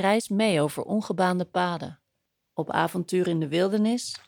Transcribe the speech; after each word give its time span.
Reis 0.00 0.28
mee 0.28 0.60
over 0.60 0.82
ongebaande 0.82 1.44
paden, 1.44 2.00
op 2.54 2.70
avontuur 2.70 3.28
in 3.28 3.40
de 3.40 3.48
wildernis 3.48 4.20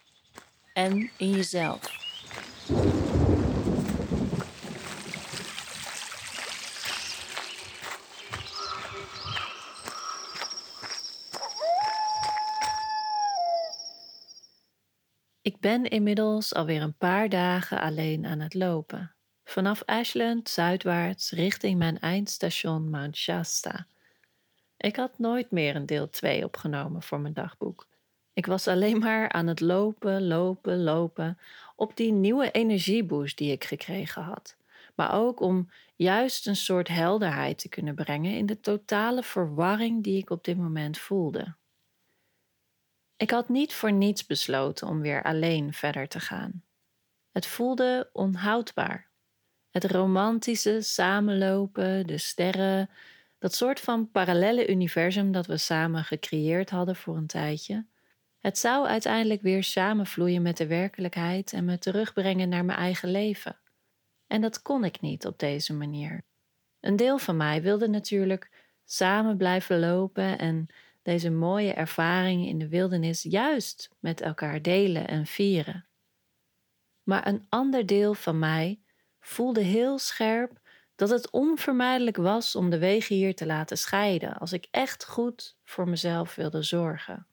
en 0.73 1.11
in 1.17 1.31
jezelf. 1.31 1.97
Ik 15.43 15.61
ben 15.61 15.85
inmiddels 15.85 16.55
alweer 16.55 16.83
een 16.83 16.97
paar 16.97 17.29
dagen 17.29 17.81
alleen 17.81 18.27
aan 18.27 18.41
het 18.41 18.55
lopen. 18.55 19.15
Vanaf 19.45 19.83
Ashland 19.85 20.49
zuidwaarts 20.49 21.31
richting 21.31 21.79
mijn 21.79 21.99
eindstation 21.99 22.91
Mount 22.91 23.17
Shasta. 23.17 23.87
Ik 24.79 24.97
had 24.97 25.19
nooit 25.19 25.51
meer 25.51 25.77
een 25.77 25.87
deel 25.87 26.11
2 26.11 26.45
opgenomen 26.45 27.03
voor 27.03 27.21
mijn 27.21 27.35
dagboek. 27.35 27.87
Ik 28.33 28.47
was 28.47 28.69
alleen 28.69 28.99
maar 28.99 29.33
aan 29.33 29.47
het 29.47 29.61
lopen, 29.61 30.27
lopen, 30.27 30.83
lopen 30.83 31.39
op 31.77 31.97
die 31.97 32.13
nieuwe 32.13 32.51
energieboost 32.51 33.39
die 33.39 33.53
ik 33.53 33.65
gekregen 33.65 34.23
had. 34.23 34.57
Maar 34.95 35.15
ook 35.15 35.41
om 35.41 35.71
juist 35.97 36.47
een 36.47 36.57
soort 36.57 36.89
helderheid 36.89 37.59
te 37.59 37.69
kunnen 37.69 37.95
brengen 37.95 38.37
in 38.37 38.47
de 38.47 38.61
totale 38.61 39.23
verwarring 39.23 40.05
die 40.05 40.19
ik 40.19 40.31
op 40.31 40.45
dit 40.45 40.57
moment 40.57 40.99
voelde. 40.99 41.55
Ik 43.17 43.31
had 43.31 43.49
niet 43.49 43.75
voor 43.75 43.93
niets 43.93 44.27
besloten 44.27 44.89
om 44.89 45.01
weer 45.01 45.23
alleen 45.23 45.73
verder 45.73 46.09
te 46.09 46.21
gaan. 46.21 46.63
Het 47.33 47.47
voelde 47.47 48.11
onhoudbaar. 48.13 49.07
Het 49.71 49.85
romantische 49.85 50.81
samenlopen, 50.81 52.07
de 52.07 52.19
sterren, 52.19 52.91
dat 53.39 53.55
soort 53.55 53.81
van 53.81 54.11
parallelle 54.11 54.69
universum 54.69 55.33
dat 55.33 55.47
we 55.47 55.57
samen 55.57 56.05
gecreëerd 56.05 56.71
hadden 56.71 56.97
voor 56.97 57.17
een 57.17 57.27
tijdje. 57.27 57.87
Het 58.39 58.59
zou 58.59 58.87
uiteindelijk 58.87 59.43
weer 59.43 59.65
samenvloeien 59.65 60.43
met 60.43 60.57
de 60.57 60.67
werkelijkheid 60.67 61.53
en 61.53 61.65
me 61.65 61.79
terugbrengen 61.79 62.49
naar 62.49 62.65
mijn 62.65 62.79
eigen 62.79 63.11
leven. 63.11 63.57
En 64.27 64.41
dat 64.41 64.63
kon 64.63 64.85
ik 64.85 65.01
niet 65.01 65.27
op 65.27 65.39
deze 65.39 65.75
manier. 65.75 66.25
Een 66.81 66.97
deel 66.97 67.19
van 67.19 67.37
mij 67.37 67.63
wilde 67.63 67.89
natuurlijk 67.89 68.51
samen 68.85 69.37
blijven 69.37 69.79
lopen 69.81 70.39
en 70.39 70.67
deze 71.03 71.31
mooie 71.31 71.73
ervaring 71.73 72.47
in 72.47 72.59
de 72.59 72.69
wildernis 72.69 73.23
juist 73.23 73.91
met 73.99 74.21
elkaar 74.21 74.63
delen 74.63 75.09
en 75.09 75.27
vieren. 75.27 75.87
Maar 77.03 77.27
een 77.27 77.47
ander 77.49 77.87
deel 77.87 78.15
van 78.15 78.39
mij 78.39 78.81
voelde 79.21 79.61
heel 79.61 79.99
scherp 79.99 80.61
dat 80.99 81.11
het 81.11 81.31
onvermijdelijk 81.31 82.17
was 82.17 82.57
om 82.57 82.71
de 82.71 82.79
wegen 82.79 83.17
hier 83.17 83.35
te 83.35 83.47
laten 83.47 83.79
scheiden 83.79 84.35
als 84.35 84.53
ik 84.53 84.67
echt 84.71 85.05
goed 85.05 85.57
voor 85.65 85.89
mezelf 85.89 86.35
wilde 86.35 86.63
zorgen. 86.63 87.27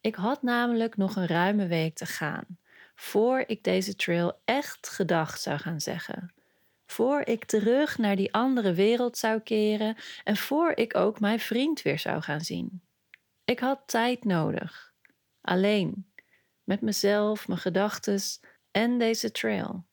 Ik 0.00 0.14
had 0.14 0.42
namelijk 0.42 0.96
nog 0.96 1.16
een 1.16 1.26
ruime 1.26 1.66
week 1.66 1.94
te 1.94 2.06
gaan 2.06 2.58
voor 2.94 3.44
ik 3.46 3.64
deze 3.64 3.94
trail 3.94 4.40
echt 4.44 4.88
gedag 4.88 5.38
zou 5.38 5.58
gaan 5.58 5.80
zeggen. 5.80 6.34
Voor 6.86 7.20
ik 7.20 7.44
terug 7.44 7.98
naar 7.98 8.16
die 8.16 8.32
andere 8.32 8.72
wereld 8.72 9.18
zou 9.18 9.40
keren 9.40 9.96
en 10.24 10.36
voor 10.36 10.72
ik 10.74 10.96
ook 10.96 11.20
mijn 11.20 11.40
vriend 11.40 11.82
weer 11.82 11.98
zou 11.98 12.22
gaan 12.22 12.40
zien. 12.40 12.82
Ik 13.44 13.58
had 13.58 13.82
tijd 13.86 14.24
nodig. 14.24 14.94
Alleen, 15.40 16.12
met 16.64 16.80
mezelf, 16.80 17.48
mijn 17.48 17.60
gedachten 17.60 18.20
en 18.70 18.98
deze 18.98 19.30
trail. 19.30 19.84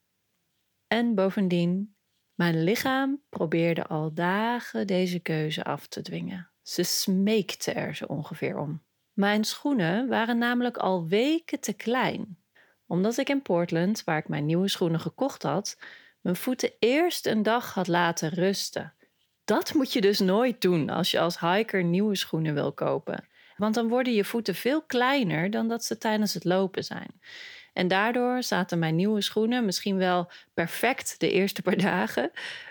En 0.86 1.14
bovendien, 1.14 1.93
mijn 2.34 2.64
lichaam 2.64 3.20
probeerde 3.28 3.86
al 3.86 4.14
dagen 4.14 4.86
deze 4.86 5.18
keuze 5.18 5.64
af 5.64 5.86
te 5.86 6.02
dwingen. 6.02 6.48
Ze 6.62 6.82
smeekte 6.82 7.72
er 7.72 7.94
zo 7.94 8.04
ongeveer 8.04 8.58
om. 8.58 8.82
Mijn 9.12 9.44
schoenen 9.44 10.08
waren 10.08 10.38
namelijk 10.38 10.76
al 10.76 11.06
weken 11.08 11.60
te 11.60 11.72
klein. 11.72 12.38
Omdat 12.86 13.18
ik 13.18 13.28
in 13.28 13.42
Portland, 13.42 14.04
waar 14.04 14.18
ik 14.18 14.28
mijn 14.28 14.46
nieuwe 14.46 14.68
schoenen 14.68 15.00
gekocht 15.00 15.42
had, 15.42 15.78
mijn 16.20 16.36
voeten 16.36 16.72
eerst 16.78 17.26
een 17.26 17.42
dag 17.42 17.74
had 17.74 17.88
laten 17.88 18.28
rusten. 18.28 18.94
Dat 19.44 19.74
moet 19.74 19.92
je 19.92 20.00
dus 20.00 20.18
nooit 20.18 20.60
doen 20.60 20.90
als 20.90 21.10
je 21.10 21.20
als 21.20 21.40
hiker 21.40 21.84
nieuwe 21.84 22.16
schoenen 22.16 22.54
wil 22.54 22.72
kopen. 22.72 23.28
Want 23.56 23.74
dan 23.74 23.88
worden 23.88 24.12
je 24.12 24.24
voeten 24.24 24.54
veel 24.54 24.82
kleiner 24.82 25.50
dan 25.50 25.68
dat 25.68 25.84
ze 25.84 25.98
tijdens 25.98 26.34
het 26.34 26.44
lopen 26.44 26.84
zijn. 26.84 27.20
En 27.74 27.88
daardoor 27.88 28.42
zaten 28.42 28.78
mijn 28.78 28.96
nieuwe 28.96 29.20
schoenen 29.20 29.64
misschien 29.64 29.96
wel 29.96 30.30
perfect 30.54 31.20
de 31.20 31.30
eerste 31.30 31.62
paar 31.62 31.76
dagen. 31.92 32.30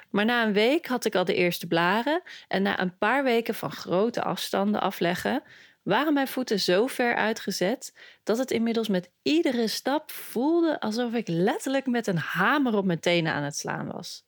Maar 0.09 0.25
na 0.25 0.45
een 0.45 0.53
week 0.53 0.87
had 0.87 1.05
ik 1.05 1.15
al 1.15 1.25
de 1.25 1.35
eerste 1.35 1.67
blaren. 1.67 2.21
En 2.47 2.61
na 2.61 2.79
een 2.79 2.97
paar 2.97 3.23
weken 3.23 3.55
van 3.55 3.71
grote 3.71 4.23
afstanden 4.23 4.81
afleggen, 4.81 5.43
waren 5.83 6.13
mijn 6.13 6.27
voeten 6.27 6.59
zo 6.59 6.87
ver 6.87 7.15
uitgezet 7.15 7.93
dat 8.23 8.37
het 8.37 8.51
inmiddels 8.51 8.87
met 8.87 9.09
iedere 9.21 9.67
stap 9.67 10.11
voelde 10.11 10.79
alsof 10.79 11.13
ik 11.13 11.27
letterlijk 11.27 11.85
met 11.85 12.07
een 12.07 12.17
hamer 12.17 12.77
op 12.77 12.85
mijn 12.85 12.99
tenen 12.99 13.33
aan 13.33 13.43
het 13.43 13.57
slaan 13.57 13.91
was. 13.91 14.25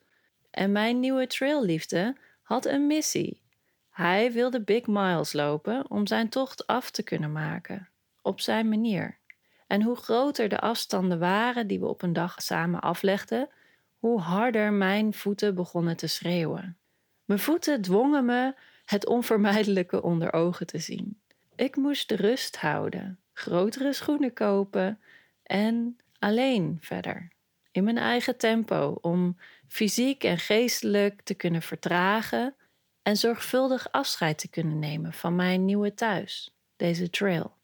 En 0.52 0.72
mijn 0.72 1.00
nieuwe 1.00 1.28
trailliefde 1.28 2.18
had 2.42 2.66
een 2.66 2.88
missie. 2.88 3.42
Hij 3.90 4.32
wilde 4.32 4.62
big 4.62 4.88
miles 4.88 5.34
lopen 5.34 5.90
om 5.90 6.08
zijn 6.08 6.30
tocht 6.30 6.68
af 6.68 6.92
te 6.92 7.04
kunnen 7.04 7.32
maken, 7.32 7.90
op 8.22 8.40
zijn 8.40 8.70
manier. 8.70 9.18
En 9.68 9.82
hoe 9.82 9.96
groter 9.96 10.50
de 10.50 10.60
afstanden 10.60 11.20
waren 11.20 11.68
die 11.68 11.80
we 11.80 11.88
op 11.88 12.02
een 12.02 12.14
dag 12.14 12.42
samen 12.42 12.80
aflegden, 12.80 13.50
hoe 13.98 14.20
harder 14.20 14.74
mijn 14.74 15.14
voeten 15.14 15.56
begonnen 15.56 15.98
te 15.98 16.08
schreeuwen. 16.08 16.78
Mijn 17.26 17.40
voeten 17.40 17.82
dwongen 17.82 18.26
me 18.26 18.56
het 18.86 19.06
onvermijdelijke 19.06 20.02
onder 20.02 20.34
ogen 20.34 20.68
te 20.68 20.80
zien. 20.80 21.20
Ik 21.56 21.76
moest 21.76 22.12
rust 22.12 22.58
houden, 22.58 23.20
grotere 23.34 23.94
schoenen 23.94 24.34
kopen 24.34 25.00
en 25.44 25.98
alleen 26.20 26.78
verder. 26.82 27.32
In 27.72 27.84
mijn 27.84 27.98
eigen 27.98 28.38
tempo 28.38 28.98
om 29.02 29.38
fysiek 29.68 30.24
en 30.24 30.38
geestelijk 30.38 31.22
te 31.22 31.34
kunnen 31.34 31.62
vertragen 31.62 32.56
en 33.02 33.18
zorgvuldig 33.18 33.92
afscheid 33.92 34.38
te 34.38 34.50
kunnen 34.50 34.80
nemen 34.80 35.14
van 35.14 35.36
mijn 35.36 35.66
nieuwe 35.66 35.94
thuis, 35.94 36.56
deze 36.76 37.10
trail. 37.10 37.58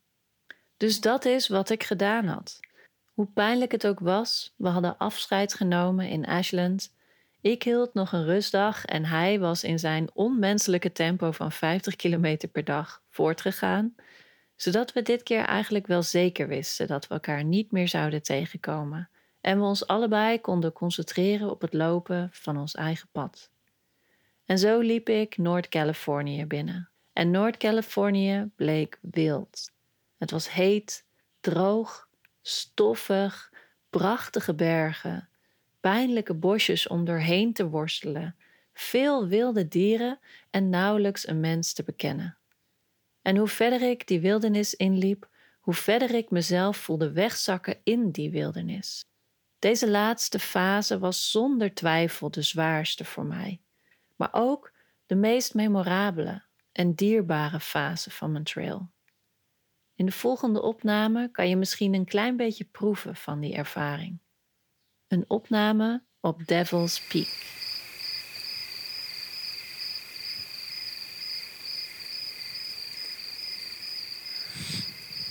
Dus 0.81 1.00
dat 1.00 1.25
is 1.25 1.47
wat 1.47 1.69
ik 1.69 1.84
gedaan 1.84 2.25
had. 2.25 2.59
Hoe 3.14 3.28
pijnlijk 3.34 3.72
het 3.72 3.88
ook 3.88 4.00
was, 4.00 4.53
we 4.58 4.68
hadden 4.68 4.97
afscheid 4.97 5.53
genomen 5.53 6.09
in 6.09 6.25
Ashland. 6.25 6.94
Ik 7.42 7.64
hield 7.64 7.94
nog 7.94 8.12
een 8.12 8.24
rustdag 8.24 8.86
en 8.86 9.06
hij 9.06 9.40
was 9.40 9.64
in 9.64 9.80
zijn 9.80 10.09
onmenselijke 10.14 10.92
tempo 10.92 11.31
van 11.31 11.52
50 11.52 11.96
km 11.96 12.38
per 12.52 12.64
dag 12.64 13.02
voortgegaan, 13.09 13.96
zodat 14.56 14.94
we 14.94 15.02
dit 15.02 15.24
keer 15.24 15.44
eigenlijk 15.44 15.88
wel 15.88 16.03
zeker 16.03 16.47
wisten 16.47 16.88
dat 16.88 17.08
we 17.08 17.13
elkaar 17.13 17.44
niet 17.44 17.72
meer 17.72 17.88
zouden 17.88 18.24
tegenkomen 18.24 19.09
en 19.42 19.59
we 19.59 19.66
ons 19.66 19.88
allebei 19.88 20.42
konden 20.42 20.74
concentreren 20.74 21.50
op 21.50 21.62
het 21.62 21.74
lopen 21.74 22.30
van 22.31 22.58
ons 22.58 22.75
eigen 22.75 23.09
pad. 23.12 23.50
En 24.46 24.59
zo 24.59 24.80
liep 24.80 25.09
ik 25.09 25.38
Noord-Californië 25.38 26.46
binnen. 26.46 26.90
En 27.13 27.31
Noord-Californië 27.31 28.50
bleek 28.56 29.00
wild. 29.01 29.70
Het 30.21 30.31
was 30.31 30.51
heet, 30.51 31.06
droog, 31.39 32.09
stoffig, 32.41 33.53
prachtige 33.89 34.56
bergen, 34.56 35.29
pijnlijke 35.79 36.33
bosjes 36.33 36.88
om 36.88 37.06
doorheen 37.06 37.53
te 37.53 37.69
worstelen, 37.69 38.35
veel 38.73 39.27
wilde 39.27 39.68
dieren 39.68 40.19
en 40.50 40.69
nauwelijks 40.69 41.27
een 41.27 41.39
mens 41.39 41.73
te 41.73 41.83
bekennen. 41.83 42.38
En 43.21 43.38
hoe 43.38 43.47
verder 43.47 43.81
ik 43.81 44.07
die 44.07 44.19
wildernis 44.19 44.75
inliep, 44.75 45.29
hoe 45.59 45.73
verder 45.73 46.13
ik 46.13 46.29
mezelf 46.29 46.77
voelde 46.77 47.12
wegzakken 47.12 47.77
in 47.83 48.12
die 48.12 48.31
wildernis. 48.31 49.06
Deze 49.59 49.89
laatste 49.89 50.39
fase 50.39 51.00
was 51.00 51.31
zonder 51.31 51.73
twijfel 51.73 52.31
de 52.31 52.41
zwaarste 52.41 53.06
voor 53.06 53.25
mij, 53.25 53.62
maar 54.15 54.29
ook 54.31 54.71
de 55.06 55.15
meest 55.15 55.53
memorabele 55.53 56.44
en 56.71 56.94
dierbare 56.94 57.59
fase 57.59 58.12
van 58.12 58.31
mijn 58.31 58.44
trail. 58.44 58.89
In 60.01 60.07
de 60.07 60.13
volgende 60.13 60.62
opname 60.62 61.31
kan 61.31 61.50
je 61.50 61.56
misschien 61.56 61.94
een 61.94 62.06
klein 62.06 62.38
beetje 62.38 62.63
proeven 62.63 63.15
van 63.15 63.39
die 63.39 63.53
ervaring. 63.53 64.19
Een 65.07 65.25
opname 65.27 66.03
op 66.19 66.48
Devil's 66.48 67.01
Peak. 67.01 67.27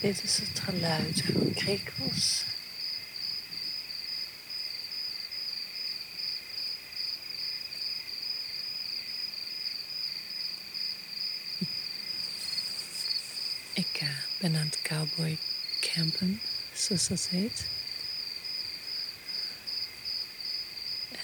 Dit 0.01 0.23
is 0.23 0.37
het 0.37 0.59
geluid 0.59 1.21
van 1.21 1.53
krikkels. 1.53 2.45
Ben 14.41 14.55
aan 14.55 14.65
het 14.65 14.81
cowboy 14.81 15.37
campen, 15.79 16.41
zoals 16.73 17.07
dat 17.07 17.27
heet. 17.29 17.65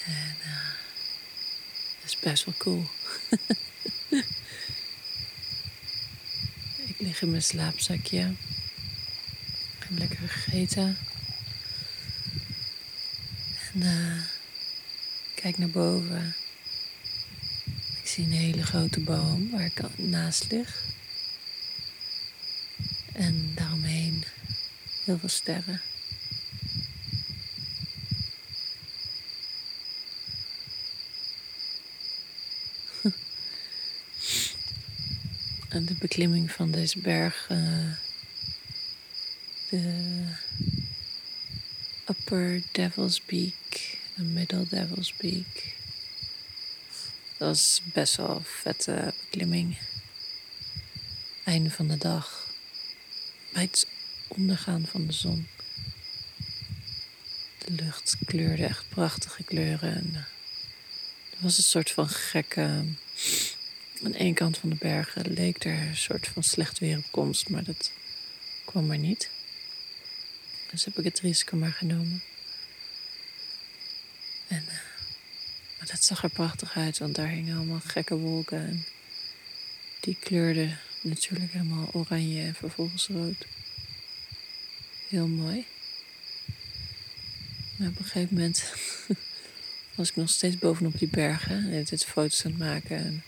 En 0.05 0.35
uh, 0.45 0.69
dat 2.01 2.05
is 2.05 2.19
best 2.19 2.45
wel 2.45 2.53
cool. 2.57 2.87
ik 6.87 6.95
lig 6.97 7.21
in 7.21 7.29
mijn 7.29 7.41
slaapzakje. 7.41 8.33
Ik 9.79 9.85
heb 9.87 9.97
lekker 9.97 10.29
gegeten. 10.29 10.97
En 13.73 13.81
uh, 13.81 14.21
kijk 15.35 15.57
naar 15.57 15.69
boven. 15.69 16.35
Ik 18.01 18.07
zie 18.07 18.23
een 18.23 18.31
hele 18.31 18.63
grote 18.65 18.99
boom 18.99 19.49
waar 19.51 19.65
ik 19.65 19.97
naast 19.97 20.51
lig. 20.51 20.85
En 23.17 23.51
daaromheen 23.55 24.23
heel 25.07 25.19
veel 25.19 25.29
sterren. 25.29 25.81
en 35.69 35.85
de 35.85 35.93
beklimming 35.93 36.51
van 36.51 36.71
deze 36.71 36.99
berg, 36.99 37.49
uh, 37.51 37.91
de 39.69 40.23
Upper 42.09 42.63
Devil's 42.71 43.21
Peak, 43.21 43.97
de 44.15 44.23
Middle 44.23 44.67
Devil's 44.67 45.13
Peak. 45.13 45.75
Dat 47.37 47.47
was 47.47 47.81
best 47.93 48.15
wel 48.15 48.41
vette 48.43 49.13
beklimming. 49.21 49.77
Einde 51.43 51.71
van 51.71 51.87
de 51.87 51.97
dag 51.97 52.47
bij 53.53 53.63
het 53.63 53.87
ondergaan 54.27 54.85
van 54.85 55.07
de 55.07 55.13
zon. 55.13 55.47
De 57.65 57.71
lucht 57.71 58.17
kleurde 58.25 58.63
echt 58.63 58.89
prachtige 58.89 59.43
kleuren. 59.43 59.95
En 59.95 60.09
eh, 60.13 60.21
er 61.31 61.37
was 61.39 61.57
een 61.57 61.63
soort 61.63 61.91
van 61.91 62.09
gekke. 62.09 62.83
Aan 64.03 64.13
één 64.13 64.33
kant 64.33 64.57
van 64.57 64.69
de 64.69 64.75
bergen 64.75 65.33
leek 65.33 65.63
er 65.63 65.87
een 65.87 65.97
soort 65.97 66.27
van 66.27 66.43
slecht 66.43 66.79
weer 66.79 66.97
op 66.97 67.11
komst, 67.11 67.49
maar 67.49 67.63
dat 67.63 67.91
kwam 68.65 68.85
maar 68.85 68.97
niet. 68.97 69.29
Dus 70.71 70.85
heb 70.85 70.97
ik 70.97 71.03
het 71.03 71.19
risico 71.19 71.57
maar 71.57 71.71
genomen. 71.71 72.23
En 74.47 74.63
uh, 74.63 74.87
maar 75.77 75.87
dat 75.87 76.03
zag 76.03 76.23
er 76.23 76.29
prachtig 76.29 76.75
uit, 76.75 76.97
want 76.97 77.15
daar 77.15 77.27
hingen 77.27 77.57
allemaal 77.57 77.81
gekke 77.83 78.17
wolken. 78.17 78.67
En 78.67 78.85
die 79.99 80.17
kleurden 80.19 80.79
natuurlijk 81.01 81.51
helemaal 81.51 81.89
oranje 81.91 82.41
en 82.41 82.55
vervolgens 82.55 83.07
rood. 83.07 83.45
Heel 85.07 85.27
mooi. 85.27 85.65
Maar 87.75 87.87
op 87.87 87.99
een 87.99 88.05
gegeven 88.05 88.35
moment 88.35 88.73
was 89.95 90.09
ik 90.09 90.15
nog 90.15 90.29
steeds 90.29 90.57
bovenop 90.57 90.97
die 90.99 91.07
bergen. 91.07 91.71
En 91.71 91.83
dit 91.83 92.05
foto's 92.05 92.45
aan 92.45 92.51
het 92.51 92.59
maken 92.59 92.97
en 92.97 93.23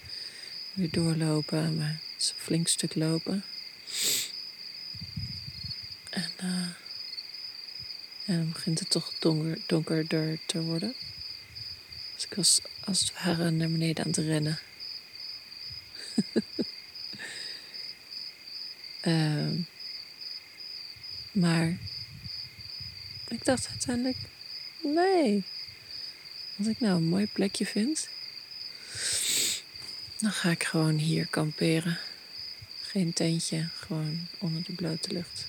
weer 0.74 0.92
doorlopen. 0.92 1.78
Maar 1.78 2.00
het 2.16 2.34
flink 2.38 2.68
stuk 2.68 2.96
lopen. 2.96 3.44
En, 6.10 6.32
en 8.26 8.38
dan 8.38 8.52
begint 8.52 8.80
het 8.80 8.90
toch 8.90 9.14
donker, 9.20 9.62
donkerder 9.66 10.40
te 10.46 10.62
worden. 10.62 10.94
Dus 12.16 12.26
ik 12.26 12.34
was 12.34 12.62
als 12.84 13.00
het 13.00 13.14
ware 13.14 13.50
naar 13.50 13.70
beneden 13.70 14.04
aan 14.04 14.12
het 14.12 14.20
rennen. 14.20 14.60
uh, 19.04 19.66
maar 21.40 21.78
ik 23.28 23.46
dacht 23.46 23.68
uiteindelijk, 23.70 24.18
nee. 24.84 25.44
Als 26.58 26.68
ik 26.68 26.80
nou 26.80 26.96
een 26.96 27.10
mooi 27.10 27.28
plekje 27.28 27.66
vind, 27.66 28.10
dan 30.20 30.32
ga 30.32 30.50
ik 30.50 30.64
gewoon 30.64 30.98
hier 30.98 31.28
kamperen. 31.28 32.00
Geen 32.82 33.14
tentje, 33.14 33.70
gewoon 33.74 34.28
onder 34.38 34.64
de 34.64 34.74
blote 34.74 35.12
lucht. 35.14 35.48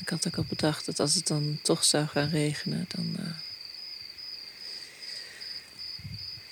Ik 0.00 0.08
had 0.08 0.26
ook 0.26 0.36
al 0.36 0.44
bedacht 0.48 0.86
dat 0.86 1.00
als 1.00 1.14
het 1.14 1.26
dan 1.26 1.58
toch 1.62 1.84
zou 1.84 2.06
gaan 2.06 2.28
regenen, 2.28 2.84
dan. 2.88 3.16
Uh, 3.18 3.34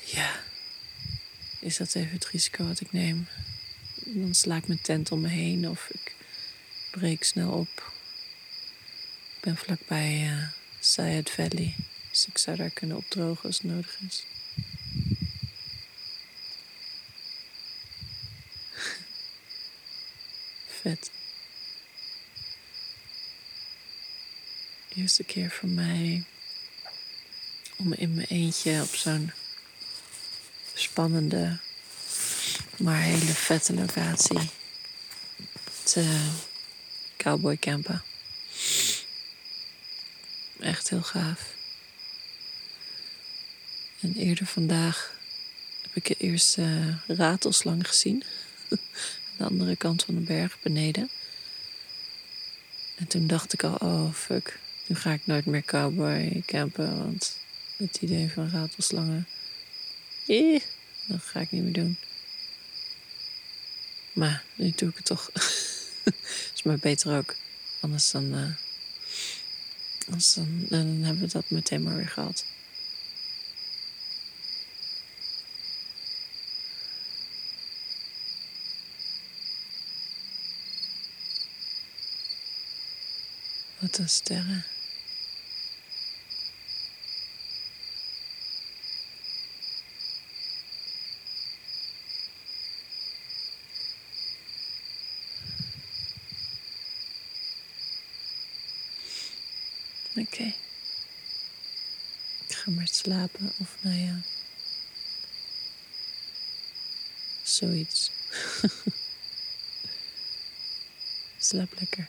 ja, 0.05 0.41
is 1.61 1.77
dat 1.77 1.95
even 1.95 2.13
het 2.13 2.27
risico 2.27 2.67
wat 2.67 2.81
ik 2.81 2.93
neem. 2.93 3.27
Dan 4.05 4.35
sla 4.35 4.57
ik 4.57 4.67
mijn 4.67 4.81
tent 4.81 5.13
om 5.13 5.21
me 5.21 5.29
heen 5.29 5.69
of 5.69 5.89
ik 5.91 6.02
breek 6.93 7.25
snel 7.25 7.51
op. 7.51 7.93
Ik 9.37 9.41
ben 9.41 9.57
vlakbij 9.57 10.31
uh, 10.31 10.49
Sayed 10.81 11.31
Valley, 11.31 11.75
dus 12.11 12.27
ik 12.27 12.39
zou 12.39 12.57
daar 12.57 12.71
kunnen 12.71 12.97
opdrogen 12.97 13.45
als 13.45 13.59
het 13.59 13.71
nodig 13.71 13.99
is. 14.09 14.27
Vet. 20.81 21.11
Eerste 24.95 25.25
keer 25.25 25.51
voor 25.51 25.69
mij 25.69 26.25
om 27.77 27.93
in 27.93 28.15
mijn 28.15 28.27
eentje 28.27 28.83
op 28.83 28.95
zo'n 28.95 29.33
spannende, 30.75 31.59
maar 32.77 33.01
hele 33.01 33.33
vette 33.33 33.75
locatie 33.75 34.51
te 35.85 36.31
cowboy 37.23 37.57
campen. 37.57 38.03
Echt 40.61 40.89
heel 40.89 41.03
gaaf. 41.03 41.55
En 44.01 44.15
eerder 44.15 44.47
vandaag 44.47 45.15
heb 45.83 45.97
ik 45.97 46.07
de 46.07 46.17
eerste 46.25 46.97
ratelslang 47.07 47.89
gezien. 47.89 48.25
Aan 48.71 49.37
de 49.37 49.45
andere 49.45 49.77
kant 49.77 50.05
van 50.05 50.15
de 50.15 50.21
berg 50.21 50.59
beneden. 50.63 51.11
En 52.97 53.07
toen 53.07 53.27
dacht 53.27 53.53
ik 53.53 53.63
al, 53.63 53.75
oh 53.75 54.13
fuck, 54.13 54.59
nu 54.87 54.97
ga 54.97 55.13
ik 55.13 55.27
nooit 55.27 55.47
meer 55.47 55.65
cowboy 55.65 56.43
campen. 56.47 56.99
Want 56.99 57.39
het 57.77 57.97
idee 57.97 58.31
van 58.31 58.51
ratelslangen, 58.51 59.29
eh, 60.27 60.61
dat 61.07 61.23
ga 61.23 61.41
ik 61.41 61.51
niet 61.51 61.63
meer 61.63 61.73
doen. 61.73 61.99
Maar 64.13 64.45
nu 64.55 64.73
doe 64.77 64.89
ik 64.89 64.97
het 64.97 65.05
toch. 65.05 65.31
is 66.55 66.63
maar 66.63 66.79
beter 66.79 67.17
ook. 67.17 67.35
Anders 67.81 68.11
dan, 68.11 68.25
uh, 68.25 68.55
anders 70.07 70.35
dan, 70.35 70.67
dan 70.69 70.87
hebben 70.87 71.23
we 71.23 71.33
dat 71.33 71.51
meteen 71.51 71.83
maar 71.83 71.97
weer 71.97 72.09
gehad. 72.09 72.45
Wat 83.79 83.99
een 83.99 84.09
sterren. 84.09 84.65
Oké. 100.17 100.55
Ik 102.47 102.55
ga 102.57 102.71
maar 102.71 102.89
slapen 103.03 103.53
of 103.61 103.77
nou 103.81 103.97
ja. 103.97 104.21
Zoiets. 107.43 108.11
Slaap 111.39 111.69
lekker. 111.79 112.09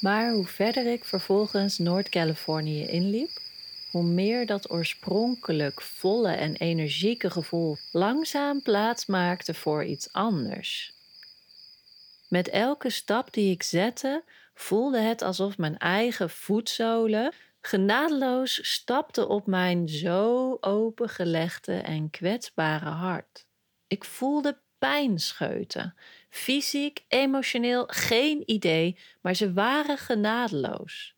Maar 0.00 0.32
hoe 0.32 0.46
verder 0.46 0.86
ik 0.86 1.04
vervolgens 1.04 1.78
Noord-Californië 1.78 2.86
inliep, 2.86 3.40
hoe 3.90 4.04
meer 4.04 4.46
dat 4.46 4.70
oorspronkelijk 4.70 5.82
volle 5.82 6.32
en 6.32 6.56
energieke 6.56 7.30
gevoel 7.30 7.76
langzaam 7.92 8.62
plaats 8.62 9.06
maakte 9.06 9.54
voor 9.54 9.84
iets 9.84 10.12
anders. 10.12 10.92
Met 12.28 12.48
elke 12.48 12.90
stap 12.90 13.32
die 13.32 13.52
ik 13.52 13.62
zette, 13.62 14.24
voelde 14.54 14.98
het 14.98 15.22
alsof 15.22 15.58
mijn 15.58 15.78
eigen 15.78 16.30
voetzolen 16.30 17.32
genadeloos 17.60 18.72
stapte 18.72 19.28
op 19.28 19.46
mijn 19.46 19.88
zo 19.88 20.56
opengelegde 20.60 21.76
en 21.76 22.10
kwetsbare 22.10 22.88
hart. 22.88 23.46
Ik 23.86 24.04
voelde 24.04 24.62
pijnscheuten. 24.78 25.94
Fysiek, 26.28 27.04
emotioneel, 27.08 27.84
geen 27.86 28.42
idee, 28.50 28.98
maar 29.20 29.34
ze 29.34 29.52
waren 29.52 29.98
genadeloos. 29.98 31.14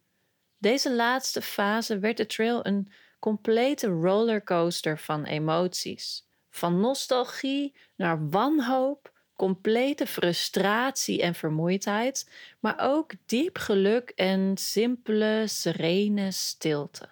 Deze 0.59 0.95
laatste 0.95 1.43
fase 1.43 1.99
werd 1.99 2.17
de 2.17 2.27
trail 2.27 2.67
een 2.67 2.93
complete 3.19 3.87
rollercoaster 3.87 4.99
van 4.99 5.25
emoties. 5.25 6.29
Van 6.51 6.81
nostalgie 6.81 7.77
naar 7.97 8.29
wanhoop, 8.29 9.13
complete 9.37 10.07
frustratie 10.07 11.23
en 11.23 11.35
vermoeidheid, 11.35 12.31
maar 12.61 12.77
ook 12.79 13.13
diep 13.27 13.59
geluk 13.59 14.11
en 14.11 14.57
simpele, 14.57 15.45
serene 15.47 16.31
stilte. 16.31 17.09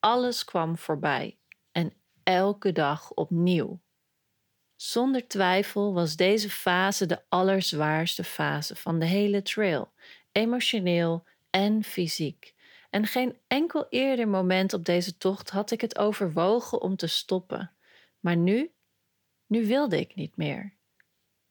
Alles 0.00 0.44
kwam 0.44 0.78
voorbij 0.78 1.38
en 1.72 1.92
elke 2.22 2.72
dag 2.72 3.12
opnieuw. 3.12 3.80
Zonder 4.76 5.28
twijfel 5.28 5.94
was 5.94 6.16
deze 6.16 6.50
fase 6.50 7.06
de 7.06 7.22
allerzwaarste 7.28 8.24
fase 8.24 8.76
van 8.76 8.98
de 8.98 9.06
hele 9.06 9.42
trail, 9.42 9.92
emotioneel 10.32 11.24
en 11.50 11.84
fysiek. 11.84 12.54
En 12.90 13.06
geen 13.06 13.38
enkel 13.46 13.86
eerder 13.88 14.28
moment 14.28 14.72
op 14.72 14.84
deze 14.84 15.16
tocht 15.16 15.50
had 15.50 15.70
ik 15.70 15.80
het 15.80 15.98
overwogen 15.98 16.80
om 16.80 16.96
te 16.96 17.06
stoppen. 17.06 17.72
Maar 18.20 18.36
nu, 18.36 18.70
nu 19.46 19.66
wilde 19.66 20.00
ik 20.00 20.14
niet 20.14 20.36
meer. 20.36 20.77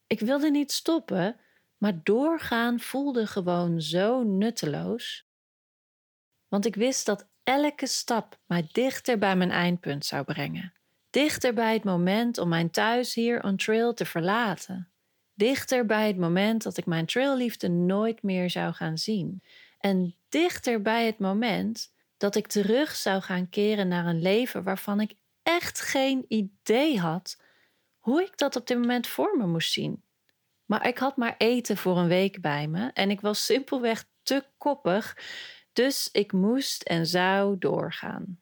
Ik 0.07 0.19
wilde 0.19 0.51
niet 0.51 0.71
stoppen, 0.71 1.39
maar 1.77 2.03
doorgaan 2.03 2.79
voelde 2.79 3.27
gewoon 3.27 3.81
zo 3.81 4.23
nutteloos. 4.23 5.25
Want 6.47 6.65
ik 6.65 6.75
wist 6.75 7.05
dat 7.05 7.27
elke 7.43 7.87
stap 7.87 8.39
mij 8.45 8.69
dichter 8.71 9.17
bij 9.17 9.35
mijn 9.35 9.51
eindpunt 9.51 10.05
zou 10.05 10.23
brengen. 10.23 10.73
Dichter 11.09 11.53
bij 11.53 11.73
het 11.73 11.83
moment 11.83 12.37
om 12.37 12.49
mijn 12.49 12.71
thuis 12.71 13.13
hier 13.13 13.43
on 13.43 13.57
trail 13.57 13.93
te 13.93 14.05
verlaten. 14.05 14.91
Dichter 15.33 15.85
bij 15.85 16.07
het 16.07 16.17
moment 16.17 16.63
dat 16.63 16.77
ik 16.77 16.85
mijn 16.85 17.05
trailliefde 17.05 17.67
nooit 17.67 18.23
meer 18.23 18.49
zou 18.49 18.73
gaan 18.73 18.97
zien. 18.97 19.43
En 19.79 20.15
dichter 20.29 20.81
bij 20.81 21.05
het 21.05 21.19
moment 21.19 21.93
dat 22.17 22.35
ik 22.35 22.47
terug 22.47 22.95
zou 22.95 23.21
gaan 23.21 23.49
keren 23.49 23.87
naar 23.87 24.05
een 24.05 24.21
leven 24.21 24.63
waarvan 24.63 24.99
ik 24.99 25.13
echt 25.43 25.81
geen 25.81 26.25
idee 26.27 26.99
had 26.99 27.41
hoe 28.07 28.23
ik 28.23 28.37
dat 28.37 28.55
op 28.55 28.67
dit 28.67 28.77
moment 28.77 29.07
voor 29.07 29.37
me 29.37 29.45
moest 29.45 29.71
zien. 29.71 30.03
Maar 30.65 30.87
ik 30.87 30.97
had 30.97 31.17
maar 31.17 31.35
eten 31.37 31.77
voor 31.77 31.97
een 31.97 32.07
week 32.07 32.41
bij 32.41 32.67
me 32.67 32.91
en 32.93 33.09
ik 33.09 33.21
was 33.21 33.45
simpelweg 33.45 34.05
te 34.23 34.45
koppig, 34.57 35.17
dus 35.73 36.09
ik 36.11 36.31
moest 36.31 36.83
en 36.83 37.05
zou 37.05 37.57
doorgaan. 37.57 38.41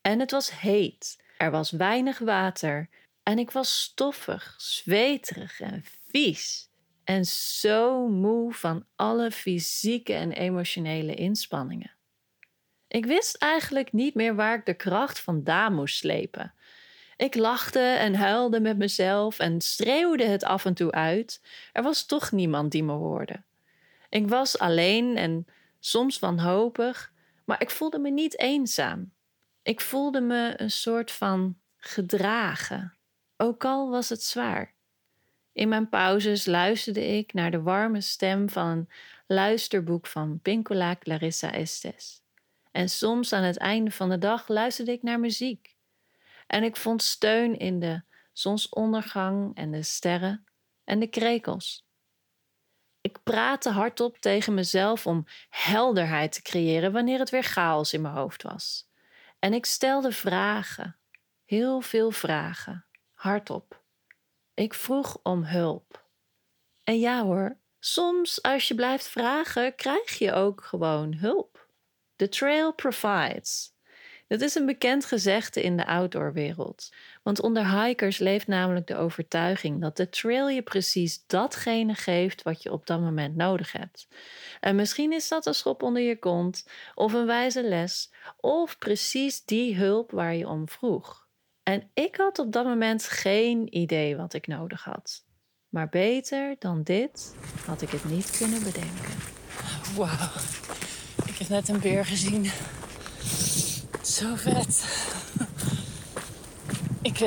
En 0.00 0.20
het 0.20 0.30
was 0.30 0.60
heet, 0.60 1.24
er 1.38 1.50
was 1.50 1.70
weinig 1.70 2.18
water 2.18 2.88
en 3.22 3.38
ik 3.38 3.50
was 3.50 3.80
stoffig, 3.80 4.54
zweterig 4.58 5.60
en 5.60 5.84
vies. 6.06 6.70
En 7.04 7.24
zo 7.24 8.08
moe 8.08 8.52
van 8.52 8.86
alle 8.96 9.30
fysieke 9.30 10.12
en 10.12 10.32
emotionele 10.32 11.14
inspanningen. 11.14 11.96
Ik 12.86 13.06
wist 13.06 13.36
eigenlijk 13.36 13.92
niet 13.92 14.14
meer 14.14 14.34
waar 14.34 14.58
ik 14.58 14.66
de 14.66 14.74
kracht 14.74 15.20
vandaan 15.20 15.74
moest 15.74 15.96
slepen. 15.96 16.54
Ik 17.18 17.34
lachte 17.34 17.80
en 17.80 18.14
huilde 18.14 18.60
met 18.60 18.78
mezelf 18.78 19.38
en 19.38 19.60
streeuwde 19.60 20.24
het 20.24 20.44
af 20.44 20.64
en 20.64 20.74
toe 20.74 20.92
uit. 20.92 21.40
Er 21.72 21.82
was 21.82 22.06
toch 22.06 22.32
niemand 22.32 22.72
die 22.72 22.82
me 22.82 22.92
hoorde. 22.92 23.42
Ik 24.08 24.28
was 24.28 24.58
alleen 24.58 25.16
en 25.16 25.46
soms 25.80 26.18
wanhopig, 26.18 27.12
maar 27.44 27.62
ik 27.62 27.70
voelde 27.70 27.98
me 27.98 28.10
niet 28.10 28.38
eenzaam. 28.38 29.12
Ik 29.62 29.80
voelde 29.80 30.20
me 30.20 30.54
een 30.56 30.70
soort 30.70 31.10
van 31.10 31.58
gedragen, 31.76 32.94
ook 33.36 33.64
al 33.64 33.90
was 33.90 34.08
het 34.08 34.22
zwaar. 34.22 34.74
In 35.52 35.68
mijn 35.68 35.88
pauzes 35.88 36.46
luisterde 36.46 37.06
ik 37.06 37.32
naar 37.32 37.50
de 37.50 37.62
warme 37.62 38.00
stem 38.00 38.48
van 38.48 38.66
een 38.66 38.88
luisterboek 39.26 40.06
van 40.06 40.40
Pincola 40.42 40.96
Clarissa 40.96 41.52
Estes. 41.52 42.22
En 42.72 42.88
soms 42.88 43.32
aan 43.32 43.42
het 43.42 43.56
einde 43.56 43.90
van 43.90 44.08
de 44.08 44.18
dag 44.18 44.48
luisterde 44.48 44.92
ik 44.92 45.02
naar 45.02 45.20
muziek. 45.20 45.76
En 46.48 46.62
ik 46.62 46.76
vond 46.76 47.02
steun 47.02 47.58
in 47.58 47.78
de 47.78 48.02
zonsondergang 48.32 49.56
en 49.56 49.70
de 49.70 49.82
sterren 49.82 50.44
en 50.84 50.98
de 50.98 51.06
krekels. 51.06 51.86
Ik 53.00 53.22
praatte 53.22 53.70
hardop 53.70 54.18
tegen 54.18 54.54
mezelf 54.54 55.06
om 55.06 55.26
helderheid 55.48 56.32
te 56.32 56.42
creëren 56.42 56.92
wanneer 56.92 57.18
het 57.18 57.30
weer 57.30 57.42
chaos 57.42 57.92
in 57.92 58.00
mijn 58.00 58.14
hoofd 58.14 58.42
was. 58.42 58.90
En 59.38 59.52
ik 59.52 59.66
stelde 59.66 60.12
vragen, 60.12 60.96
heel 61.44 61.80
veel 61.80 62.10
vragen, 62.10 62.86
hardop. 63.12 63.82
Ik 64.54 64.74
vroeg 64.74 65.20
om 65.22 65.44
hulp. 65.44 66.06
En 66.84 66.98
ja 66.98 67.22
hoor, 67.22 67.58
soms 67.78 68.42
als 68.42 68.68
je 68.68 68.74
blijft 68.74 69.08
vragen, 69.08 69.74
krijg 69.74 70.18
je 70.18 70.32
ook 70.32 70.64
gewoon 70.64 71.14
hulp. 71.14 71.68
The 72.16 72.28
trail 72.28 72.72
provides. 72.72 73.76
Dat 74.28 74.40
is 74.40 74.54
een 74.54 74.66
bekend 74.66 75.04
gezegde 75.04 75.62
in 75.62 75.76
de 75.76 75.86
outdoorwereld. 75.86 76.92
Want 77.22 77.40
onder 77.40 77.82
hikers 77.82 78.18
leeft 78.18 78.46
namelijk 78.46 78.86
de 78.86 78.96
overtuiging 78.96 79.80
dat 79.80 79.96
de 79.96 80.08
trail 80.08 80.48
je 80.48 80.62
precies 80.62 81.26
datgene 81.26 81.94
geeft 81.94 82.42
wat 82.42 82.62
je 82.62 82.72
op 82.72 82.86
dat 82.86 83.00
moment 83.00 83.36
nodig 83.36 83.72
hebt. 83.72 84.08
En 84.60 84.76
misschien 84.76 85.12
is 85.12 85.28
dat 85.28 85.46
een 85.46 85.54
schop 85.54 85.82
onder 85.82 86.02
je 86.02 86.18
kont, 86.18 86.68
of 86.94 87.12
een 87.12 87.26
wijze 87.26 87.68
les, 87.68 88.12
of 88.40 88.78
precies 88.78 89.44
die 89.44 89.76
hulp 89.76 90.10
waar 90.10 90.34
je 90.34 90.48
om 90.48 90.68
vroeg. 90.68 91.26
En 91.62 91.90
ik 91.94 92.16
had 92.16 92.38
op 92.38 92.52
dat 92.52 92.64
moment 92.64 93.04
geen 93.04 93.76
idee 93.76 94.16
wat 94.16 94.34
ik 94.34 94.46
nodig 94.46 94.84
had. 94.84 95.24
Maar 95.68 95.88
beter 95.88 96.56
dan 96.58 96.82
dit 96.82 97.34
had 97.66 97.82
ik 97.82 97.90
het 97.90 98.04
niet 98.04 98.30
kunnen 98.30 98.62
bedenken. 98.62 99.14
Wauw, 99.96 100.30
ik 101.26 101.36
heb 101.38 101.48
net 101.48 101.68
een 101.68 101.80
beer 101.80 102.04
gezien. 102.04 102.50
Zo 104.08 104.34
vet. 104.34 104.84
Ik, 107.02 107.20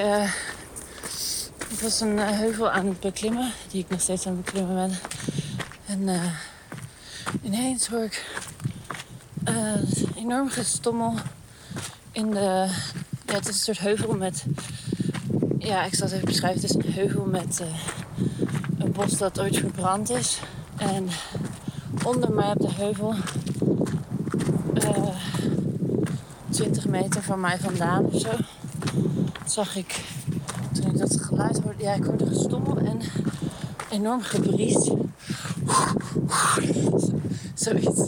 ik 1.69 1.79
was 1.81 1.99
een 1.99 2.17
uh, 2.17 2.29
heuvel 2.29 2.69
aan 2.69 2.87
het 2.87 2.99
beklimmen, 2.99 3.51
die 3.69 3.83
ik 3.83 3.89
nog 3.89 4.01
steeds 4.01 4.25
aan 4.27 4.35
het 4.35 4.45
beklimmen 4.45 4.75
ben. 4.75 4.99
En 5.85 6.01
uh, 6.01 6.31
ineens 7.41 7.87
hoor 7.87 8.03
ik 8.03 8.41
een 9.43 9.87
enorm 10.15 10.49
gestommel 10.49 11.13
in 12.11 12.31
de. 12.31 12.69
Ja, 13.25 13.33
het 13.33 13.47
is 13.47 13.55
een 13.55 13.61
soort 13.61 13.79
heuvel 13.79 14.13
met. 14.13 14.45
Ja, 15.57 15.83
ik 15.83 15.95
zal 15.95 16.05
het 16.07 16.15
even 16.15 16.27
beschrijven. 16.27 16.61
Het 16.61 16.69
is 16.69 16.85
een 16.85 16.93
heuvel 16.93 17.25
met 17.25 17.61
een 18.77 18.91
bos 18.91 19.17
dat 19.17 19.39
ooit 19.39 19.57
verbrand 19.57 20.09
is. 20.09 20.39
En 20.77 21.07
onder 22.03 22.31
mij 22.31 22.51
op 22.51 22.59
de 22.59 22.73
heuvel 22.73 23.15
20 26.51 26.87
meter 26.87 27.23
van 27.23 27.39
mij 27.39 27.57
vandaan 27.59 28.05
of 28.05 28.21
zo. 28.21 28.29
Zag 29.45 29.75
ik, 29.75 30.03
toen 30.71 30.91
ik 30.91 30.97
dat 30.97 31.21
geluid 31.21 31.59
hoorde, 31.59 31.83
ja, 31.83 31.93
ik 31.93 32.03
hoorde 32.03 32.25
gestommel 32.25 32.77
en 32.77 32.99
enorm 33.89 34.21
gebriest. 34.21 34.91
Zoiets. 37.53 37.99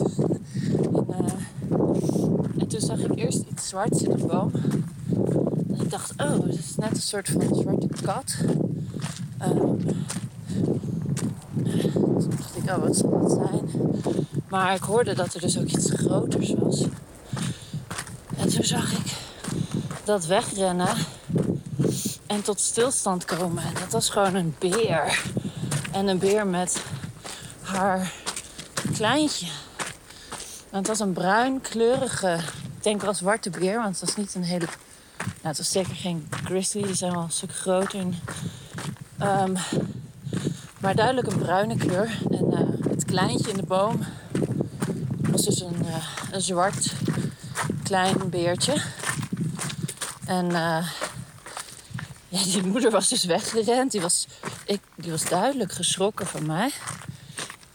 En, 0.92 1.06
uh, 1.10 1.16
en 2.58 2.68
toen 2.68 2.80
zag 2.80 2.98
ik 2.98 3.18
eerst 3.18 3.44
iets 3.50 3.68
zwarts 3.68 4.02
in 4.02 4.16
de 4.16 4.26
boom. 4.26 4.50
En 5.68 5.80
ik 5.80 5.90
dacht, 5.90 6.12
oh, 6.16 6.46
het 6.46 6.58
is 6.58 6.76
net 6.76 6.90
een 6.90 6.96
soort 6.96 7.28
van 7.28 7.42
zwarte 7.54 7.88
kat. 8.02 8.36
Um, 9.42 9.78
toen 12.20 12.30
dacht 12.36 12.56
ik, 12.56 12.70
oh, 12.70 12.76
wat 12.76 12.96
zal 12.96 13.10
dat 13.10 13.30
zijn? 13.30 13.60
Maar 14.48 14.74
ik 14.74 14.82
hoorde 14.82 15.14
dat 15.14 15.34
er 15.34 15.40
dus 15.40 15.58
ook 15.58 15.66
iets 15.66 15.90
groters 15.90 16.54
was. 16.58 16.84
En 18.54 18.60
toen 18.60 18.78
zag 18.78 18.92
ik 18.92 19.12
dat 20.04 20.26
wegrennen 20.26 20.96
en 22.26 22.42
tot 22.42 22.60
stilstand 22.60 23.24
komen. 23.24 23.62
Dat 23.80 23.92
was 23.92 24.08
gewoon 24.08 24.34
een 24.34 24.54
beer. 24.58 25.22
En 25.92 26.08
een 26.08 26.18
beer 26.18 26.46
met 26.46 26.82
haar 27.60 28.12
kleintje. 28.92 29.46
En 30.70 30.78
het 30.78 30.86
was 30.86 31.00
een 31.00 31.12
bruin 31.12 31.60
kleurige, 31.60 32.38
ik 32.76 32.82
denk 32.82 33.02
wel 33.02 33.14
zwarte 33.14 33.50
beer, 33.50 33.78
want 33.78 34.00
het 34.00 34.00
was 34.00 34.16
niet 34.16 34.34
een 34.34 34.42
hele. 34.42 34.66
Nou, 35.16 35.28
het 35.42 35.58
was 35.58 35.70
zeker 35.70 35.94
geen 35.94 36.28
grizzly, 36.44 36.82
die 36.82 36.94
zijn 36.94 37.12
wel 37.12 37.22
een 37.22 37.30
stuk 37.30 37.54
groter. 37.54 38.00
um, 39.20 39.56
maar 40.80 40.94
duidelijk 40.94 41.26
een 41.26 41.38
bruine 41.38 41.76
kleur. 41.76 42.18
En 42.30 42.52
uh, 42.52 42.90
het 42.90 43.04
kleintje 43.04 43.50
in 43.50 43.56
de 43.56 43.66
boom 43.66 44.00
was 45.30 45.44
dus 45.44 45.60
een, 45.60 45.76
uh, 45.84 46.06
een 46.30 46.40
zwart 46.40 46.92
klein 47.84 48.30
beertje. 48.30 48.82
En 50.26 50.44
uh, 50.44 50.88
ja, 52.28 52.42
die 52.44 52.62
moeder 52.66 52.90
was 52.90 53.08
dus 53.08 53.24
weggerend. 53.24 53.92
Die 53.92 54.00
was, 54.00 54.26
ik, 54.64 54.80
die 54.94 55.10
was 55.10 55.24
duidelijk 55.24 55.72
geschrokken 55.72 56.26
van 56.26 56.46
mij. 56.46 56.66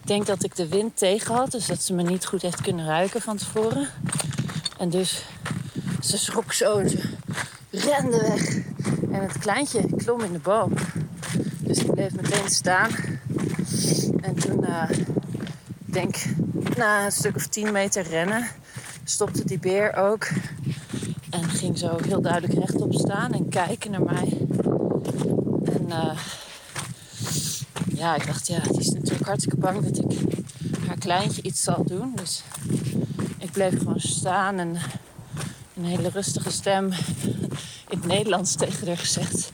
Ik 0.02 0.08
denk 0.08 0.26
dat 0.26 0.44
ik 0.44 0.56
de 0.56 0.68
wind 0.68 0.98
tegen 0.98 1.36
had, 1.36 1.52
dus 1.52 1.66
dat 1.66 1.82
ze 1.82 1.94
me 1.94 2.04
niet 2.04 2.26
goed 2.26 2.42
heeft 2.42 2.62
kunnen 2.62 2.86
ruiken 2.86 3.22
van 3.22 3.38
tevoren. 3.38 3.90
En 4.78 4.90
dus 4.90 5.24
ze 6.02 6.18
schrok 6.18 6.54
zo 6.54 6.78
en 6.78 6.90
ze 6.90 7.00
rende 7.72 8.22
weg. 8.22 8.56
En 9.12 9.22
het 9.22 9.38
kleintje 9.38 9.96
klom 9.96 10.22
in 10.22 10.32
de 10.32 10.40
boom. 10.40 10.74
Dus 11.60 11.78
ik 11.78 11.92
bleef 11.92 12.16
meteen 12.16 12.50
staan. 12.50 12.90
En 14.22 14.36
toen, 14.36 14.64
uh, 14.64 14.90
denk 15.92 16.16
na 16.76 17.06
een 17.06 17.12
stuk 17.12 17.36
of 17.36 17.48
10 17.48 17.72
meter 17.72 18.04
rennen, 18.04 18.48
stopte 19.10 19.46
die 19.46 19.60
beer 19.60 19.96
ook. 19.96 20.28
En 21.30 21.44
ging 21.44 21.78
zo 21.78 21.98
heel 22.02 22.22
duidelijk 22.22 22.54
rechtop 22.54 22.94
staan 22.94 23.34
en 23.34 23.50
kijken 23.50 23.92
naar 23.92 24.04
mij. 24.04 24.38
En 25.64 25.86
uh, 25.88 26.20
ja, 27.94 28.16
ik 28.16 28.26
dacht, 28.26 28.48
ja, 28.48 28.60
die 28.60 28.80
is 28.80 28.90
natuurlijk 28.90 29.26
hartstikke 29.26 29.58
bang 29.58 29.84
dat 29.84 29.98
ik 29.98 30.20
haar 30.88 30.98
kleintje 30.98 31.42
iets 31.42 31.64
zal 31.64 31.84
doen. 31.84 32.12
Dus 32.16 32.44
ik 33.38 33.52
bleef 33.52 33.78
gewoon 33.78 34.00
staan 34.00 34.60
en 34.60 34.78
een 35.76 35.86
hele 35.86 36.10
rustige 36.10 36.52
stem 36.52 36.92
in 37.90 37.98
het 37.98 38.06
Nederlands 38.06 38.56
tegen 38.56 38.88
haar 38.88 38.98
gezegd. 38.98 39.52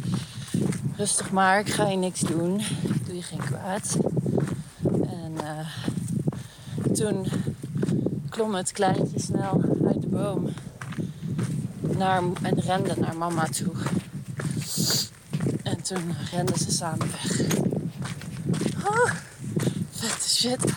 Rustig 0.97 1.31
maar, 1.31 1.59
ik 1.59 1.69
ga 1.69 1.89
je 1.89 1.97
niks 1.97 2.19
doen. 2.19 2.59
Ik 2.83 3.05
doe 3.05 3.15
je 3.15 3.21
geen 3.21 3.43
kwaad. 3.43 3.97
En 5.07 5.33
uh, 5.43 5.67
toen 6.93 7.27
klom 8.35 8.55
het 8.55 8.71
kleintje 8.71 9.19
snel 9.19 9.61
uit 9.87 10.01
de 10.01 10.07
boom 10.07 10.53
naar, 11.97 12.23
en 12.41 12.59
rende 12.59 12.93
naar 12.97 13.17
mama 13.17 13.45
toe. 13.45 13.73
En 15.63 15.81
toen 15.81 16.15
renden 16.31 16.57
ze 16.57 16.71
samen 16.71 17.11
weg. 17.11 17.39
Oh, 18.85 19.11
vette 19.89 20.29
shit, 20.29 20.63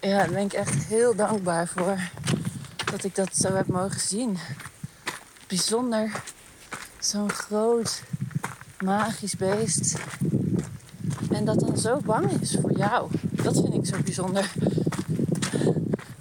ja, 0.00 0.16
daar 0.16 0.30
ben 0.30 0.44
ik 0.44 0.52
echt 0.52 0.84
heel 0.84 1.14
dankbaar 1.14 1.68
voor 1.68 1.98
dat 2.90 3.04
ik 3.04 3.14
dat 3.14 3.36
zo 3.36 3.54
heb 3.54 3.66
mogen 3.66 4.00
zien. 4.00 4.38
Bijzonder. 5.48 6.22
Zo'n 6.98 7.30
groot, 7.30 8.02
magisch 8.80 9.36
beest. 9.36 9.98
En 11.30 11.44
dat 11.44 11.60
dan 11.60 11.78
zo 11.78 12.00
bang 12.04 12.40
is 12.40 12.56
voor 12.60 12.72
jou. 12.72 13.10
Dat 13.42 13.60
vind 13.60 13.74
ik 13.74 13.86
zo 13.86 14.02
bijzonder. 14.04 14.52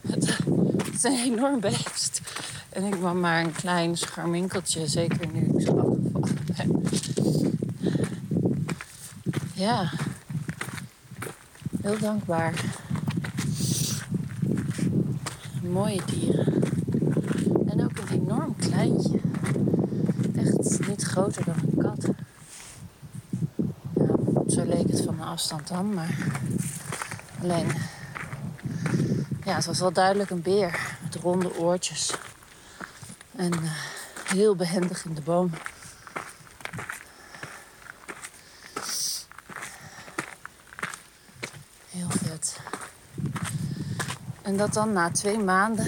Het, 0.07 0.38
het 0.83 0.93
is 0.93 1.03
een 1.03 1.19
enorm 1.33 1.59
beest. 1.59 2.21
En 2.69 2.83
ik 2.83 3.01
ben 3.01 3.19
maar 3.19 3.43
een 3.43 3.51
klein 3.51 3.97
scharminkeltje, 3.97 4.88
zeker 4.88 5.27
nu 5.33 5.41
ik 5.41 5.65
zo 5.65 5.77
afgevallen. 5.77 6.88
Ja, 9.53 9.91
heel 11.81 11.99
dankbaar. 11.99 12.63
Mooie 15.71 16.01
dieren. 16.05 16.63
En 17.67 17.83
ook 17.83 17.97
een 17.97 18.21
enorm 18.21 18.55
kleintje. 18.55 19.19
Echt 20.35 20.88
niet 20.88 21.03
groter 21.03 21.45
dan 21.45 21.55
een 21.55 21.77
kat. 21.77 22.09
Ja, 23.95 24.15
zo 24.47 24.65
leek 24.65 24.89
het 24.89 25.01
van 25.01 25.15
mijn 25.15 25.27
afstand 25.27 25.67
dan, 25.67 25.93
maar 25.93 26.17
alleen. 27.41 27.72
Ja, 29.43 29.55
het 29.55 29.65
was 29.65 29.79
wel 29.79 29.91
duidelijk 29.91 30.29
een 30.29 30.41
beer 30.41 30.98
met 31.03 31.15
ronde 31.15 31.58
oortjes. 31.58 32.13
En 33.36 33.53
uh, 33.63 33.72
heel 34.25 34.55
behendig 34.55 35.05
in 35.05 35.13
de 35.13 35.22
boom. 35.22 35.51
Heel 41.89 42.10
vet. 42.10 42.60
En 44.41 44.58
dat 44.58 44.74
dan 44.74 44.93
na 44.93 45.12
twee 45.12 45.39
maanden. 45.39 45.88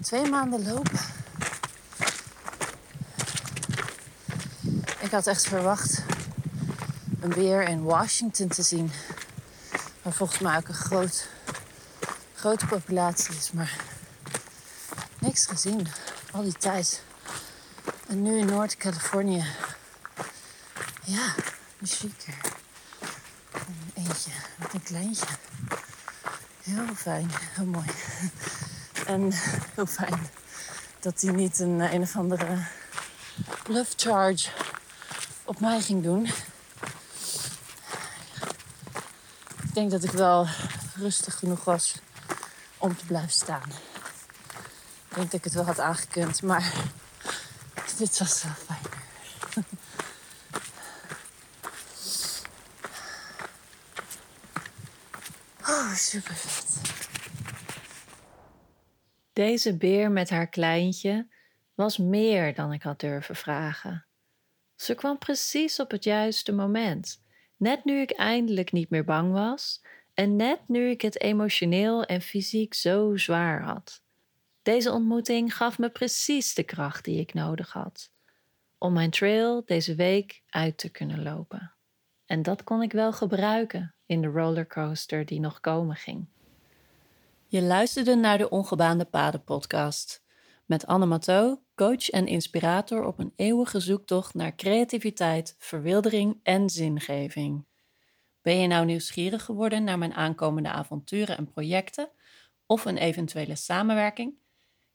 Twee 0.00 0.28
maanden 0.28 0.66
lopen. 0.66 1.00
Ik 4.98 5.10
had 5.10 5.26
echt 5.26 5.46
verwacht 5.46 6.02
een 7.20 7.28
beer 7.34 7.62
in 7.62 7.82
Washington 7.82 8.48
te 8.48 8.62
zien. 8.62 8.90
Volgens 10.12 10.38
mij 10.38 10.56
ook 10.56 10.68
een 10.68 10.74
groot, 10.74 11.28
grote 12.34 12.66
populatie 12.66 13.34
is. 13.34 13.52
Maar 13.52 13.76
niks 15.18 15.46
gezien. 15.46 15.88
Al 16.32 16.42
die 16.42 16.52
tijd. 16.52 17.02
En 18.06 18.22
nu 18.22 18.38
in 18.38 18.46
Noord-Californië. 18.46 19.44
Ja, 21.04 21.34
chiquer. 21.82 22.34
Een 23.52 23.90
eentje 23.94 24.30
met 24.56 24.74
een 24.74 24.82
kleintje. 24.82 25.26
Heel 26.62 26.94
fijn, 26.94 27.30
heel 27.32 27.64
mooi. 27.64 27.86
En 29.06 29.32
heel 29.74 29.86
fijn 29.86 30.30
dat 31.00 31.20
hij 31.20 31.32
niet 31.32 31.58
een 31.58 31.80
een 31.80 32.02
of 32.02 32.16
andere 32.16 32.66
bluff 33.62 33.92
charge 33.96 34.50
op 35.44 35.60
mij 35.60 35.80
ging 35.80 36.02
doen. 36.02 36.28
Ik 39.62 39.67
denk 39.78 39.90
dat 39.90 40.04
ik 40.04 40.10
wel 40.10 40.46
rustig 40.96 41.38
genoeg 41.38 41.64
was 41.64 41.94
om 42.78 42.96
te 42.96 43.06
blijven 43.06 43.30
staan. 43.30 43.70
Ik 45.08 45.14
denk 45.14 45.30
dat 45.30 45.32
ik 45.32 45.44
het 45.44 45.54
wel 45.54 45.64
had 45.64 45.80
aangekund, 45.80 46.42
maar 46.42 46.72
dit 47.98 48.18
was 48.18 48.42
wel 48.42 48.52
fijner. 48.52 48.96
Oh, 55.68 55.94
super 55.94 56.34
vet. 56.34 56.80
Deze 59.32 59.76
beer 59.76 60.10
met 60.10 60.30
haar 60.30 60.48
kleintje 60.48 61.28
was 61.74 61.98
meer 61.98 62.54
dan 62.54 62.72
ik 62.72 62.82
had 62.82 63.00
durven 63.00 63.36
vragen. 63.36 64.06
Ze 64.74 64.94
kwam 64.94 65.18
precies 65.18 65.80
op 65.80 65.90
het 65.90 66.04
juiste 66.04 66.52
moment, 66.52 67.22
net 67.58 67.84
nu 67.84 68.00
ik 68.00 68.10
eindelijk 68.10 68.72
niet 68.72 68.90
meer 68.90 69.04
bang 69.04 69.32
was 69.32 69.82
en 70.14 70.36
net 70.36 70.60
nu 70.66 70.90
ik 70.90 71.02
het 71.02 71.20
emotioneel 71.20 72.04
en 72.04 72.20
fysiek 72.20 72.74
zo 72.74 73.16
zwaar 73.16 73.62
had. 73.62 74.02
Deze 74.62 74.92
ontmoeting 74.92 75.56
gaf 75.56 75.78
me 75.78 75.90
precies 75.90 76.54
de 76.54 76.62
kracht 76.62 77.04
die 77.04 77.20
ik 77.20 77.34
nodig 77.34 77.72
had 77.72 78.10
om 78.78 78.92
mijn 78.92 79.10
trail 79.10 79.62
deze 79.64 79.94
week 79.94 80.42
uit 80.48 80.78
te 80.78 80.88
kunnen 80.88 81.22
lopen. 81.22 81.72
En 82.26 82.42
dat 82.42 82.64
kon 82.64 82.82
ik 82.82 82.92
wel 82.92 83.12
gebruiken 83.12 83.94
in 84.06 84.20
de 84.20 84.28
rollercoaster 84.28 85.26
die 85.26 85.40
nog 85.40 85.60
komen 85.60 85.96
ging. 85.96 86.26
Je 87.46 87.62
luisterde 87.62 88.14
naar 88.14 88.38
de 88.38 88.50
Ongebaande 88.50 89.04
Paden 89.04 89.44
podcast 89.44 90.22
met 90.68 90.86
Anne 90.86 91.06
Matteau, 91.06 91.58
coach 91.74 92.10
en 92.10 92.26
inspirator 92.26 93.04
op 93.04 93.18
een 93.18 93.32
eeuwige 93.36 93.80
zoektocht 93.80 94.34
naar 94.34 94.54
creativiteit, 94.54 95.54
verwildering 95.58 96.40
en 96.42 96.70
zingeving. 96.70 97.66
Ben 98.42 98.60
je 98.60 98.66
nou 98.66 98.84
nieuwsgierig 98.84 99.44
geworden 99.44 99.84
naar 99.84 99.98
mijn 99.98 100.14
aankomende 100.14 100.68
avonturen 100.68 101.36
en 101.36 101.50
projecten 101.50 102.10
of 102.66 102.84
een 102.84 102.96
eventuele 102.96 103.56
samenwerking? 103.56 104.34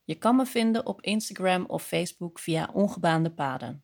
Je 0.04 0.16
kan 0.16 0.36
me 0.36 0.46
vinden 0.46 0.86
op 0.86 1.02
Instagram 1.02 1.66
of 1.66 1.84
Facebook 1.84 2.40
via 2.40 2.70
Ongebaande 2.74 3.32
Paden. 3.32 3.84